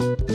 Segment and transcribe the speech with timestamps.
[0.00, 0.29] thank you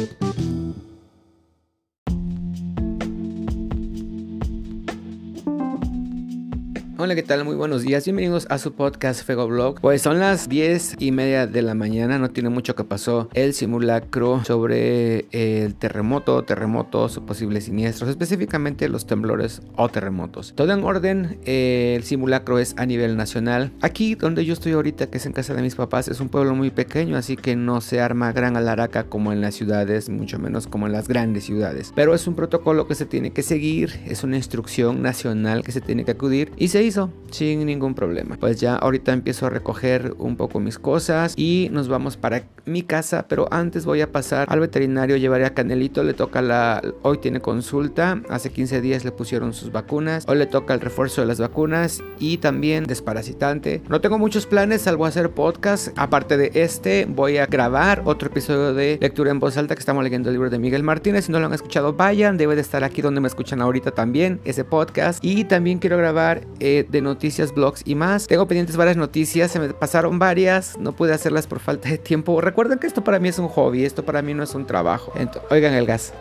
[7.06, 7.46] Hola, ¿qué tal?
[7.46, 8.04] Muy buenos días.
[8.04, 9.80] Bienvenidos a su podcast Fego Blog.
[9.80, 12.18] Pues son las 10 y media de la mañana.
[12.18, 18.90] No tiene mucho que pasó el simulacro sobre el terremoto, terremotos o posibles siniestros, específicamente
[18.90, 20.54] los temblores o terremotos.
[20.56, 21.38] Todo en orden.
[21.46, 23.72] el simulacro es a nivel nacional.
[23.82, 26.56] Aquí donde yo estoy ahorita, que es en casa de mis papás, es un pueblo
[26.56, 30.66] muy pequeño, así que no se arma gran alaraca como en las ciudades, mucho menos
[30.66, 31.94] como en las grandes ciudades.
[31.96, 35.82] Pero es un protocolo que se tiene que seguir, es una instrucción nacional que se
[35.82, 36.95] tiene que acudir y se hizo
[37.32, 38.38] sin ningún problema.
[38.40, 42.82] Pues ya ahorita empiezo a recoger un poco mis cosas y nos vamos para mi
[42.82, 46.82] casa, pero antes voy a pasar al veterinario, llevaré a Canelito, le toca la...
[47.02, 51.22] Hoy tiene consulta, hace 15 días le pusieron sus vacunas, hoy le toca el refuerzo
[51.22, 53.82] de las vacunas y también desparasitante.
[53.90, 55.90] No tengo muchos planes, salvo hacer podcast.
[55.96, 60.04] Aparte de este, voy a grabar otro episodio de lectura en voz alta que estamos
[60.04, 61.26] leyendo el libro de Miguel Martínez.
[61.26, 64.40] Si no lo han escuchado, vayan, debe de estar aquí donde me escuchan ahorita también,
[64.46, 65.24] ese podcast.
[65.24, 68.28] Y también quiero grabar eh, de noticias, blogs y más.
[68.28, 72.40] Tengo pendientes varias noticias, se me pasaron varias, no pude hacerlas por falta de tiempo.
[72.42, 75.14] Recuerden que esto para mí es un hobby, esto para mí no es un trabajo.
[75.50, 76.14] oigan el gas.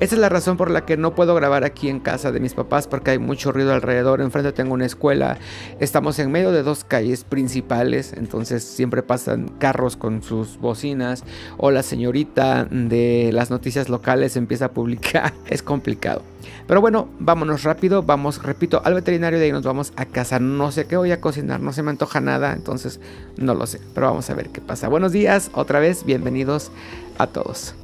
[0.00, 2.54] Esa es la razón por la que no puedo grabar aquí en casa de mis
[2.54, 4.22] papás porque hay mucho ruido alrededor.
[4.22, 5.36] Enfrente tengo una escuela.
[5.78, 11.22] Estamos en medio de dos calles principales, entonces siempre pasan carros con sus bocinas
[11.58, 15.34] o la señorita de las noticias locales empieza a publicar.
[15.50, 16.22] Es complicado.
[16.66, 20.38] Pero bueno, vámonos rápido, vamos, repito, al veterinario de ahí nos vamos a casa.
[20.38, 23.00] No sé qué voy a cocinar, no se me antoja nada, entonces
[23.36, 24.88] no lo sé, pero vamos a ver qué pasa.
[24.88, 26.70] Buenos días, otra vez, bienvenidos
[27.18, 27.74] a todos.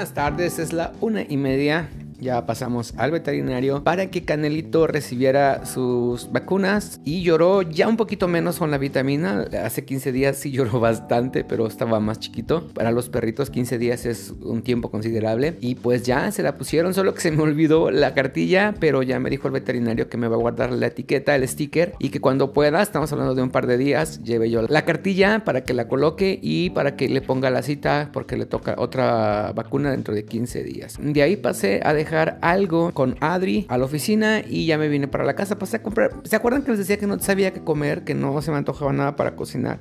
[0.00, 1.86] Buenas tardes, es la una y media
[2.20, 8.28] ya pasamos al veterinario para que Canelito recibiera sus vacunas y lloró ya un poquito
[8.28, 9.46] menos con la vitamina.
[9.64, 12.68] Hace 15 días sí lloró bastante, pero estaba más chiquito.
[12.74, 16.94] Para los perritos 15 días es un tiempo considerable y pues ya se la pusieron,
[16.94, 20.28] solo que se me olvidó la cartilla, pero ya me dijo el veterinario que me
[20.28, 23.50] va a guardar la etiqueta, el sticker y que cuando pueda, estamos hablando de un
[23.50, 27.22] par de días, lleve yo la cartilla para que la coloque y para que le
[27.22, 30.98] ponga la cita porque le toca otra vacuna dentro de 15 días.
[31.00, 32.09] De ahí pasé a dejar
[32.40, 35.58] algo con Adri a la oficina y ya me vine para la casa.
[35.58, 36.12] Pasé a comprar.
[36.24, 38.04] ¿Se acuerdan que les decía que no sabía qué comer?
[38.04, 39.80] Que no se me antojaba nada para cocinar.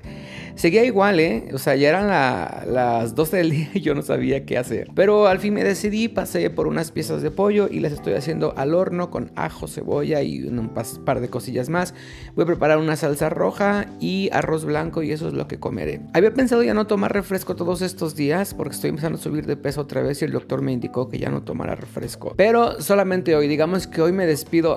[0.59, 1.47] Seguía igual, ¿eh?
[1.53, 4.89] O sea, ya eran las 12 del día y yo no sabía qué hacer.
[4.93, 8.53] Pero al fin me decidí, pasé por unas piezas de pollo y las estoy haciendo
[8.57, 10.69] al horno con ajo, cebolla y un
[11.05, 11.93] par de cosillas más.
[12.35, 16.01] Voy a preparar una salsa roja y arroz blanco y eso es lo que comeré.
[16.13, 19.55] Había pensado ya no tomar refresco todos estos días porque estoy empezando a subir de
[19.55, 22.33] peso otra vez y el doctor me indicó que ya no tomara refresco.
[22.35, 24.75] Pero solamente hoy, digamos que hoy me despido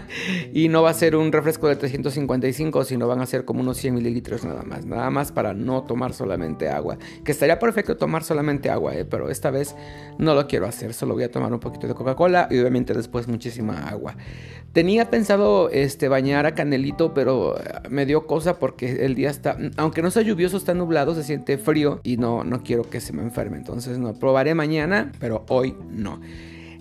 [0.52, 3.78] y no va a ser un refresco de 355, sino van a ser como unos
[3.78, 4.84] 100 mililitros nada más.
[4.84, 6.98] Nada más para no tomar solamente agua.
[7.24, 9.04] Que estaría perfecto tomar solamente agua, ¿eh?
[9.04, 9.74] pero esta vez
[10.18, 10.94] no lo quiero hacer.
[10.94, 14.16] Solo voy a tomar un poquito de Coca-Cola y obviamente después muchísima agua.
[14.72, 19.56] Tenía pensado este, bañar a Canelito, pero eh, me dio cosa porque el día está,
[19.76, 23.12] aunque no sea lluvioso, está nublado, se siente frío y no, no quiero que se
[23.12, 23.56] me enferme.
[23.56, 26.20] Entonces no, probaré mañana, pero hoy no.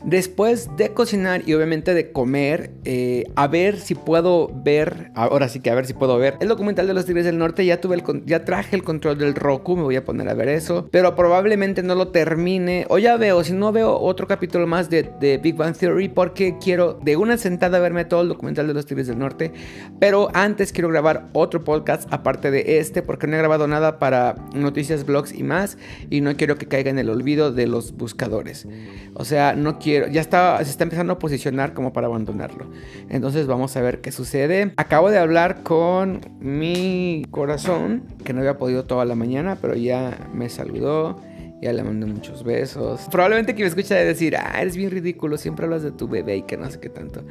[0.03, 5.61] Después de cocinar y obviamente de comer, eh, a ver si puedo ver, ahora sí
[5.61, 7.65] que a ver si puedo ver el documental de los Tigres del Norte.
[7.65, 10.49] Ya tuve el, ya traje el control del Roku, me voy a poner a ver
[10.49, 12.85] eso, pero probablemente no lo termine.
[12.89, 16.57] O ya veo, si no veo otro capítulo más de, de Big Bang Theory, porque
[16.61, 19.53] quiero de una sentada verme todo el documental de los Tigres del Norte.
[20.01, 24.35] Pero antes quiero grabar otro podcast aparte de este, porque no he grabado nada para
[24.53, 25.77] noticias, blogs y más,
[26.09, 28.67] y no quiero que caiga en el olvido de los buscadores.
[29.13, 32.69] O sea, no quiero ya está, se está empezando a posicionar como para abandonarlo.
[33.09, 34.73] Entonces vamos a ver qué sucede.
[34.77, 40.29] Acabo de hablar con mi corazón, que no había podido toda la mañana, pero ya
[40.33, 41.19] me saludó.
[41.61, 43.07] Ya le mandé muchos besos.
[43.09, 46.35] Probablemente que me escucha de decir, ah, eres bien ridículo, siempre hablas de tu bebé
[46.35, 47.23] y que no sé qué tanto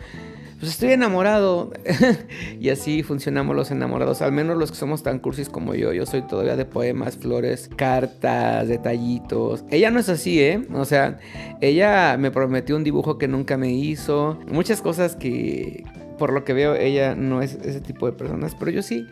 [0.62, 1.72] pues estoy enamorado.
[2.60, 5.92] y así funcionamos los enamorados, al menos los que somos tan cursis como yo.
[5.92, 9.64] Yo soy todavía de poemas, flores, cartas, detallitos.
[9.72, 10.64] Ella no es así, ¿eh?
[10.72, 11.18] O sea,
[11.60, 14.38] ella me prometió un dibujo que nunca me hizo.
[14.46, 15.82] Muchas cosas que,
[16.16, 19.08] por lo que veo, ella no es ese tipo de personas, pero yo sí.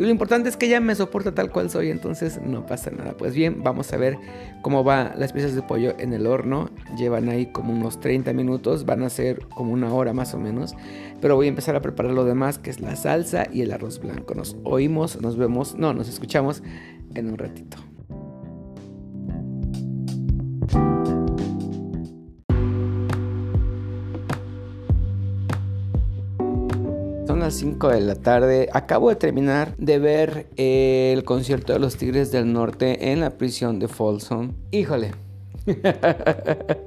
[0.00, 3.12] Y lo importante es que ella me soporta tal cual soy, entonces no pasa nada.
[3.18, 4.16] Pues bien, vamos a ver
[4.62, 6.70] cómo va las piezas de pollo en el horno.
[6.96, 10.74] Llevan ahí como unos 30 minutos, van a ser como una hora más o menos.
[11.20, 14.00] Pero voy a empezar a preparar lo demás, que es la salsa y el arroz
[14.00, 14.34] blanco.
[14.34, 16.62] Nos oímos, nos vemos, no, nos escuchamos
[17.14, 17.76] en un ratito.
[27.50, 28.68] Las 5 de la tarde.
[28.72, 33.80] Acabo de terminar de ver el concierto de los Tigres del Norte en la prisión
[33.80, 34.52] de Folsom.
[34.70, 35.10] Híjole.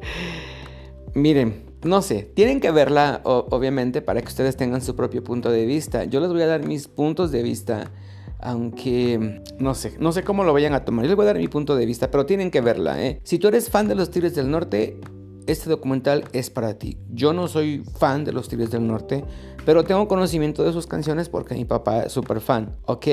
[1.15, 5.65] Miren, no sé, tienen que verla obviamente para que ustedes tengan su propio punto de
[5.65, 6.05] vista.
[6.05, 7.91] Yo les voy a dar mis puntos de vista,
[8.39, 11.03] aunque no sé, no sé cómo lo vayan a tomar.
[11.03, 13.19] Yo les voy a dar mi punto de vista, pero tienen que verla, ¿eh?
[13.23, 15.01] Si tú eres fan de los Tigres del Norte,
[15.47, 16.97] este documental es para ti.
[17.11, 19.23] Yo no soy fan de los Tigres del Norte,
[19.65, 23.07] pero tengo conocimiento de sus canciones porque mi papá es súper fan, ¿ok?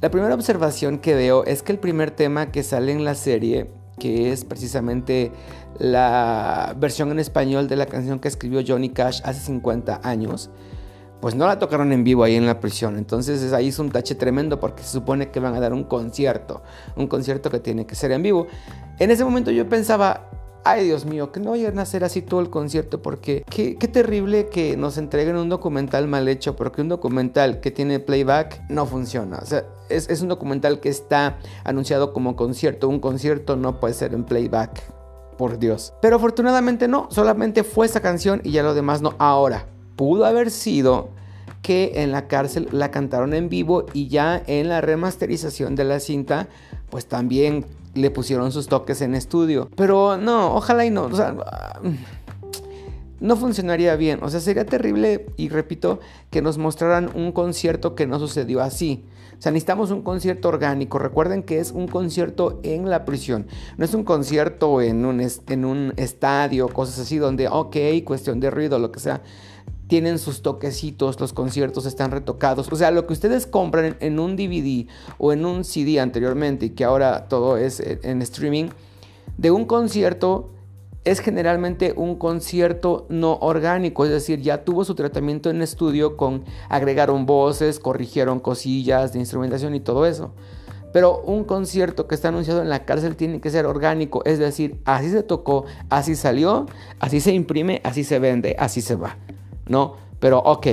[0.00, 3.70] La primera observación que veo es que el primer tema que sale en la serie,
[3.98, 5.32] que es precisamente
[5.78, 10.50] la versión en español de la canción que escribió Johnny Cash hace 50 años,
[11.20, 12.96] pues no la tocaron en vivo ahí en la prisión.
[12.96, 16.62] Entonces ahí es un tache tremendo porque se supone que van a dar un concierto,
[16.96, 18.46] un concierto que tiene que ser en vivo.
[18.98, 20.30] En ese momento yo pensaba,
[20.70, 24.48] ay Dios mío, que no vayan a hacer así todo el concierto, porque qué, terrible
[24.48, 29.38] que nos entreguen un documental mal hecho, porque un documental que tiene playback no funciona.
[29.42, 33.94] O sea, es, es un documental que está anunciado como concierto, un concierto no puede
[33.94, 34.82] ser en playback,
[35.38, 35.94] por Dios.
[36.02, 39.14] Pero afortunadamente no, solamente fue esa canción y ya lo demás no.
[39.18, 39.66] Ahora,
[39.96, 41.10] pudo haber sido
[41.62, 46.00] que en la cárcel la cantaron en vivo y ya en la remasterización de la
[46.00, 46.48] cinta,
[46.90, 47.64] pues también
[47.98, 49.68] le pusieron sus toques en estudio.
[49.76, 51.04] Pero no, ojalá y no.
[51.04, 51.36] O sea,
[53.20, 54.20] no funcionaría bien.
[54.22, 56.00] O sea, sería terrible, y repito,
[56.30, 59.04] que nos mostraran un concierto que no sucedió así.
[59.38, 60.98] O sea, necesitamos un concierto orgánico.
[60.98, 63.46] Recuerden que es un concierto en la prisión.
[63.76, 68.90] No es un concierto en un, estadio, cosas así, donde, ok, cuestión de ruido, lo
[68.90, 69.22] que sea
[69.88, 72.68] tienen sus toquecitos, los conciertos están retocados.
[72.70, 74.86] O sea, lo que ustedes compran en un DVD
[75.18, 78.68] o en un CD anteriormente y que ahora todo es en streaming,
[79.36, 80.50] de un concierto
[81.04, 86.44] es generalmente un concierto no orgánico, es decir, ya tuvo su tratamiento en estudio con
[86.68, 90.32] agregaron voces, corrigieron cosillas de instrumentación y todo eso.
[90.92, 94.80] Pero un concierto que está anunciado en la cárcel tiene que ser orgánico, es decir,
[94.84, 96.66] así se tocó, así salió,
[96.98, 99.16] así se imprime, así se vende, así se va.
[99.68, 99.94] ¿No?
[100.20, 100.66] Pero ok,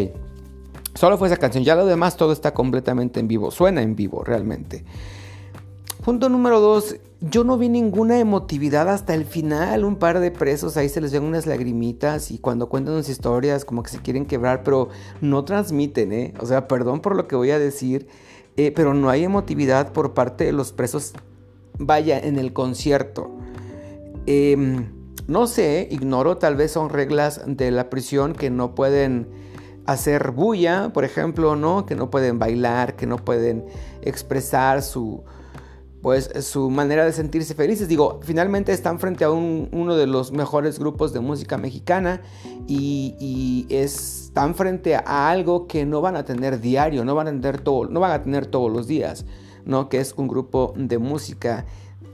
[0.94, 4.24] solo fue esa canción, ya lo demás todo está completamente en vivo, suena en vivo
[4.24, 4.84] realmente.
[6.04, 9.84] Punto número dos, yo no vi ninguna emotividad hasta el final.
[9.84, 13.66] Un par de presos ahí se les ven unas lagrimitas y cuando cuentan sus historias
[13.66, 14.90] como que se quieren quebrar, pero
[15.22, 16.34] no transmiten, ¿eh?
[16.40, 18.08] O sea, perdón por lo que voy a decir,
[18.56, 21.14] eh, pero no hay emotividad por parte de los presos,
[21.80, 23.32] vaya, en el concierto.
[24.28, 24.86] Eh,
[25.27, 29.27] no sé, ignoro, tal vez son reglas de la prisión que no pueden
[29.86, 31.86] hacer bulla, por ejemplo, ¿no?
[31.86, 33.66] Que no pueden bailar, que no pueden
[34.01, 35.24] expresar su,
[36.01, 37.88] pues, su manera de sentirse felices.
[37.88, 42.22] Digo, finalmente están frente a uno de los mejores grupos de música mexicana
[42.68, 47.31] y, y, están frente a algo que no van a tener diario, no van a
[47.31, 49.25] tener, todo, no van a tener todos los días,
[49.66, 49.89] ¿no?
[49.89, 51.66] Que es un grupo de música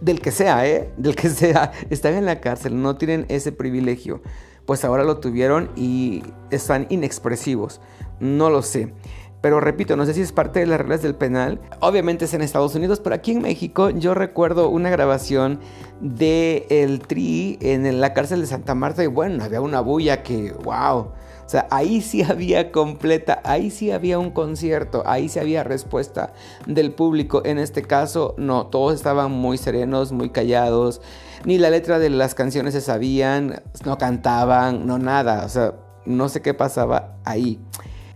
[0.01, 0.92] del que sea, ¿eh?
[0.98, 4.21] Del que sea, están en la cárcel, no tienen ese privilegio.
[4.65, 7.81] Pues ahora lo tuvieron y están inexpresivos.
[8.19, 8.94] No lo sé.
[9.42, 11.59] Pero repito, no sé si es parte de las reglas del penal.
[11.80, 15.59] Obviamente es en Estados Unidos, pero aquí en México yo recuerdo una grabación
[16.00, 20.54] de el Tri en la cárcel de Santa Marta y bueno, había una bulla que,
[20.64, 21.14] wow.
[21.51, 26.31] Sea, ahí sí había completa, ahí sí había un concierto, ahí sí había respuesta
[26.65, 27.41] del público.
[27.43, 31.01] En este caso, no, todos estaban muy serenos, muy callados,
[31.43, 35.43] ni la letra de las canciones se sabían, no cantaban, no nada.
[35.43, 35.73] O sea,
[36.05, 37.59] no sé qué pasaba ahí.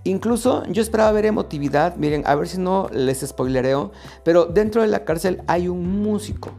[0.06, 3.92] Incluso yo esperaba ver emotividad, miren, a ver si no les spoilereo,
[4.24, 6.52] pero dentro de la cárcel hay un músico.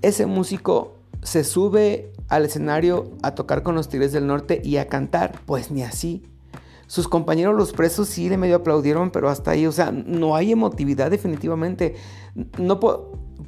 [0.00, 4.88] Ese músico se sube al escenario a tocar con los Tigres del Norte y a
[4.88, 5.40] cantar.
[5.46, 6.22] Pues ni así.
[6.86, 10.52] Sus compañeros los presos sí le medio aplaudieron, pero hasta ahí, o sea, no hay
[10.52, 11.96] emotividad definitivamente.
[12.58, 12.78] No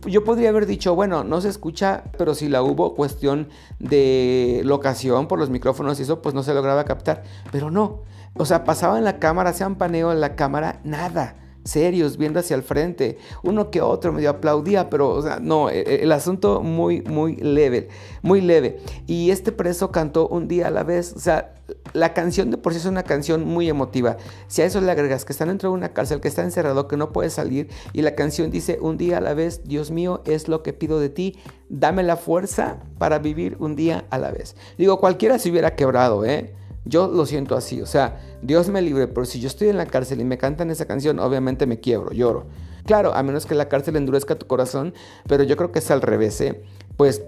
[0.06, 5.26] yo podría haber dicho, bueno, no se escucha, pero si la hubo, cuestión de locación
[5.28, 7.24] por los micrófonos y eso, pues no se lograba captar.
[7.52, 8.02] Pero no,
[8.34, 11.36] o sea, pasaba en la cámara, hacían paneo en la cámara, nada
[11.66, 13.18] serios, viendo hacia el frente.
[13.42, 17.36] Uno que otro medio aplaudía, pero, o sea, no, e, e, el, asunto muy, muy
[17.36, 17.88] leve,
[18.22, 18.78] muy leve.
[19.06, 21.54] Y este preso cantó un día a la vez, o sea,
[21.92, 24.16] la canción de por sí es una canción muy emotiva.
[24.46, 26.96] Si a eso le agregas que están dentro de una cárcel, que está encerrado, que
[26.96, 30.48] no puede salir, y la canción dice un día a la vez, Dios mío, es
[30.48, 34.56] lo que pido de ti, dame la fuerza para vivir un día a la vez.
[34.78, 36.54] Digo, cualquiera se hubiera quebrado, ¿eh?
[36.86, 39.86] Yo lo siento así, o sea, Dios me libre, pero si yo estoy en la
[39.86, 42.46] cárcel y me cantan esa canción, obviamente me quiebro, lloro.
[42.84, 44.94] Claro, a menos que la cárcel endurezca tu corazón,
[45.28, 46.62] pero yo creo que es al revés, ¿eh?
[46.96, 47.22] Pues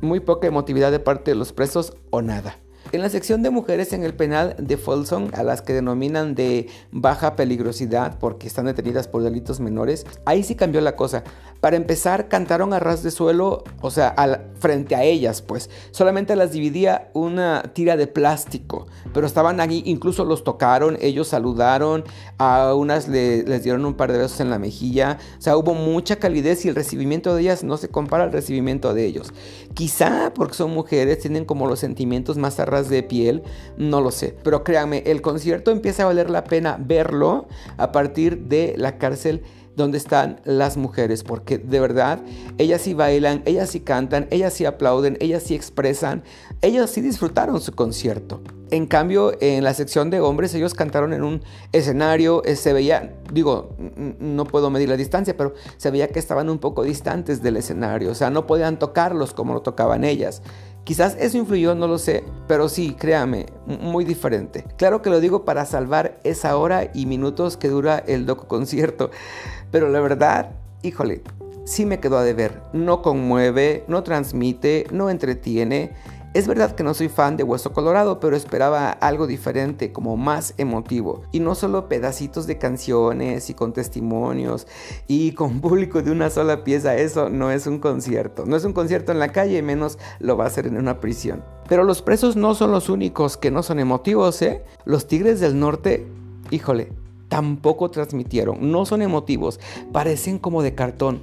[0.00, 2.58] muy poca emotividad de parte de los presos o nada.
[2.92, 6.68] En la sección de mujeres en el penal de Folsom, a las que denominan de
[6.92, 11.24] baja peligrosidad porque están detenidas por delitos menores, ahí sí cambió la cosa.
[11.60, 14.14] Para empezar, cantaron a ras de suelo, o sea,
[14.60, 15.68] frente a ellas, pues.
[15.90, 22.04] Solamente las dividía una tira de plástico, pero estaban allí, incluso los tocaron, ellos saludaron,
[22.38, 26.16] a unas les dieron un par de besos en la mejilla, o sea, hubo mucha
[26.16, 29.32] calidez y el recibimiento de ellas no se compara al recibimiento de ellos.
[29.74, 33.42] Quizá porque son mujeres, tienen como los sentimientos más a de piel,
[33.76, 38.46] no lo sé, pero créanme, el concierto empieza a valer la pena verlo a partir
[38.46, 39.42] de la cárcel
[39.76, 42.20] donde están las mujeres, porque de verdad
[42.56, 46.24] ellas sí bailan, ellas sí cantan, ellas sí aplauden, ellas sí expresan,
[46.62, 48.40] ellas sí disfrutaron su concierto.
[48.70, 53.14] En cambio, en la sección de hombres, ellos cantaron en un escenario, eh, se veía,
[53.32, 53.76] digo,
[54.18, 58.10] no puedo medir la distancia, pero se veía que estaban un poco distantes del escenario,
[58.10, 60.42] o sea, no podían tocarlos como lo tocaban ellas.
[60.86, 64.64] Quizás eso influyó, no lo sé, pero sí, créame, muy diferente.
[64.78, 69.10] Claro que lo digo para salvar esa hora y minutos que dura el doco concierto,
[69.72, 70.52] pero la verdad,
[70.84, 71.22] híjole,
[71.64, 72.62] sí me quedó a deber.
[72.72, 75.90] No conmueve, no transmite, no entretiene
[76.36, 80.52] es verdad que no soy fan de Hueso Colorado, pero esperaba algo diferente, como más
[80.58, 81.22] emotivo.
[81.32, 84.66] Y no solo pedacitos de canciones y con testimonios
[85.08, 86.94] y con público de una sola pieza.
[86.94, 88.44] Eso no es un concierto.
[88.44, 91.42] No es un concierto en la calle, menos lo va a hacer en una prisión.
[91.70, 94.62] Pero los presos no son los únicos que no son emotivos, ¿eh?
[94.84, 96.06] Los Tigres del Norte,
[96.50, 96.92] híjole,
[97.28, 98.70] tampoco transmitieron.
[98.70, 99.58] No son emotivos.
[99.90, 101.22] Parecen como de cartón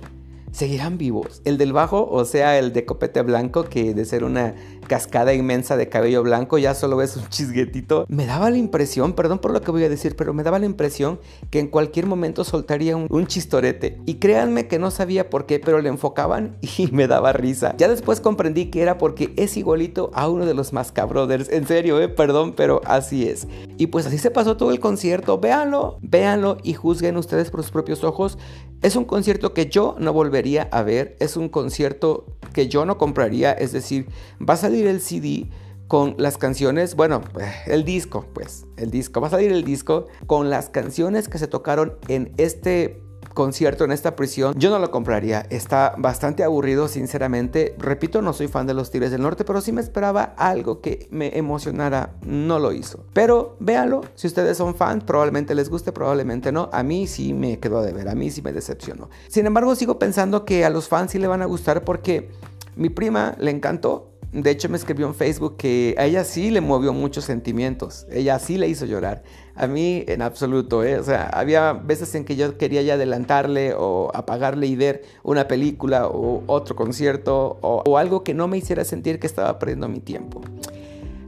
[0.54, 1.42] seguirán vivos.
[1.44, 4.56] El del bajo, o sea, el de copete blanco, que de ser una
[4.88, 8.06] cascada inmensa de cabello blanco, ya solo ves un chisguetito.
[8.08, 10.66] Me daba la impresión, perdón por lo que voy a decir, pero me daba la
[10.66, 11.20] impresión
[11.50, 14.00] que en cualquier momento soltaría un, chistorete.
[14.06, 17.74] Y créanme que no sabía por qué, pero le enfocaban y me daba risa.
[17.78, 21.50] Ya después comprendí que era porque es igualito a uno de los Mascabrothers.
[21.50, 23.48] En serio, eh, perdón, pero así es.
[23.84, 25.40] Y pues así se pasó todo el concierto.
[25.40, 28.38] Véanlo, véanlo y juzguen ustedes por sus propios ojos.
[28.82, 32.98] Es un concierto que yo no volvería a ver, es un concierto que yo no
[32.98, 34.08] compraría, es decir,
[34.40, 35.50] va a salir el CD
[35.90, 37.24] con las canciones, bueno,
[37.66, 41.48] el disco, pues, el disco, va a salir el disco con las canciones que se
[41.48, 45.46] tocaron en este concierto en esta prisión, yo no lo compraría.
[45.50, 47.76] Está bastante aburrido, sinceramente.
[47.78, 51.08] Repito, no soy fan de los Tigres del Norte, pero sí me esperaba algo que
[51.12, 52.16] me emocionara.
[52.26, 53.06] No lo hizo.
[53.14, 56.70] Pero véanlo, si ustedes son fans, probablemente les guste, probablemente no.
[56.72, 59.10] A mí sí me quedó de ver, a mí sí me decepcionó.
[59.28, 62.30] Sin embargo, sigo pensando que a los fans sí le van a gustar porque
[62.76, 66.60] mi prima le encantó de hecho, me escribió en Facebook que a ella sí le
[66.60, 68.08] movió muchos sentimientos.
[68.12, 69.22] Ella sí le hizo llorar.
[69.56, 70.98] A mí, en absoluto, ¿eh?
[70.98, 75.48] O sea, había veces en que yo quería ya adelantarle o apagarle y ver una
[75.48, 79.88] película o otro concierto o, o algo que no me hiciera sentir que estaba perdiendo
[79.88, 80.42] mi tiempo.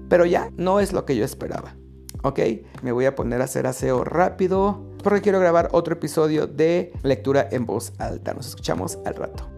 [0.09, 1.75] Pero ya, no es lo que yo esperaba.
[2.23, 2.39] ¿Ok?
[2.81, 7.47] Me voy a poner a hacer aseo rápido porque quiero grabar otro episodio de lectura
[7.51, 8.33] en voz alta.
[8.33, 9.54] Nos escuchamos al rato.